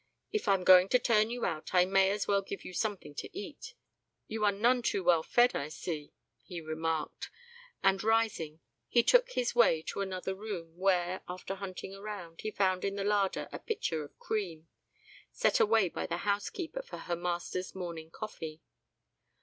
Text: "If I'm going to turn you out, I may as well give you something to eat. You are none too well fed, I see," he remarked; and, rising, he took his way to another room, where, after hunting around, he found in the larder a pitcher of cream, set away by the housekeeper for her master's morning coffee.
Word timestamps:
"If 0.31 0.47
I'm 0.47 0.63
going 0.63 0.89
to 0.89 0.97
turn 0.97 1.29
you 1.29 1.45
out, 1.45 1.75
I 1.75 1.85
may 1.85 2.09
as 2.09 2.27
well 2.27 2.41
give 2.41 2.65
you 2.65 2.73
something 2.73 3.13
to 3.13 3.37
eat. 3.37 3.75
You 4.27 4.43
are 4.45 4.51
none 4.51 4.81
too 4.81 5.03
well 5.03 5.21
fed, 5.21 5.55
I 5.55 5.67
see," 5.69 6.11
he 6.41 6.59
remarked; 6.59 7.29
and, 7.83 8.03
rising, 8.03 8.61
he 8.87 9.03
took 9.03 9.29
his 9.33 9.53
way 9.53 9.83
to 9.83 10.01
another 10.01 10.33
room, 10.33 10.75
where, 10.75 11.21
after 11.29 11.53
hunting 11.53 11.93
around, 11.93 12.41
he 12.41 12.49
found 12.49 12.83
in 12.83 12.95
the 12.95 13.03
larder 13.03 13.47
a 13.51 13.59
pitcher 13.59 14.03
of 14.03 14.17
cream, 14.17 14.67
set 15.31 15.59
away 15.59 15.87
by 15.87 16.07
the 16.07 16.17
housekeeper 16.25 16.81
for 16.81 16.97
her 16.97 17.15
master's 17.15 17.75
morning 17.75 18.09
coffee. 18.09 18.63